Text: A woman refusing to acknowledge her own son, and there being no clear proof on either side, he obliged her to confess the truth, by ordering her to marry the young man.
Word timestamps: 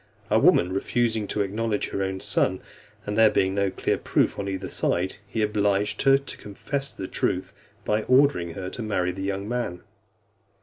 A 0.31 0.39
woman 0.39 0.73
refusing 0.73 1.27
to 1.27 1.41
acknowledge 1.43 1.89
her 1.89 2.01
own 2.01 2.21
son, 2.21 2.63
and 3.05 3.15
there 3.15 3.29
being 3.29 3.53
no 3.53 3.69
clear 3.69 3.99
proof 3.99 4.39
on 4.39 4.49
either 4.49 4.67
side, 4.67 5.17
he 5.27 5.43
obliged 5.43 6.01
her 6.01 6.17
to 6.17 6.37
confess 6.37 6.91
the 6.91 7.07
truth, 7.07 7.53
by 7.85 8.01
ordering 8.05 8.55
her 8.55 8.67
to 8.71 8.81
marry 8.81 9.11
the 9.11 9.21
young 9.21 9.47
man. 9.47 9.83